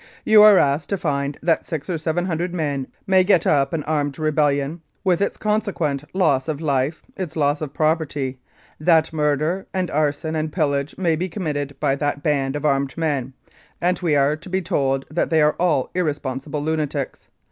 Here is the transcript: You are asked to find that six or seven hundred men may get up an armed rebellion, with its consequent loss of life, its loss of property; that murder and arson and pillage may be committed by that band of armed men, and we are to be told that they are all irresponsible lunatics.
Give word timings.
You 0.25 0.41
are 0.41 0.57
asked 0.57 0.89
to 0.89 0.97
find 0.97 1.37
that 1.43 1.67
six 1.67 1.87
or 1.87 1.99
seven 1.99 2.25
hundred 2.25 2.55
men 2.55 2.87
may 3.05 3.23
get 3.23 3.45
up 3.45 3.71
an 3.71 3.83
armed 3.83 4.17
rebellion, 4.17 4.81
with 5.03 5.21
its 5.21 5.37
consequent 5.37 6.03
loss 6.15 6.47
of 6.47 6.59
life, 6.59 7.03
its 7.15 7.35
loss 7.35 7.61
of 7.61 7.71
property; 7.75 8.39
that 8.79 9.13
murder 9.13 9.67
and 9.75 9.91
arson 9.91 10.35
and 10.35 10.51
pillage 10.51 10.95
may 10.97 11.15
be 11.15 11.29
committed 11.29 11.75
by 11.79 11.93
that 11.93 12.23
band 12.23 12.55
of 12.55 12.65
armed 12.65 12.97
men, 12.97 13.33
and 13.79 13.99
we 13.99 14.15
are 14.15 14.35
to 14.35 14.49
be 14.49 14.63
told 14.63 15.05
that 15.11 15.29
they 15.29 15.39
are 15.39 15.53
all 15.59 15.91
irresponsible 15.93 16.63
lunatics. 16.63 17.27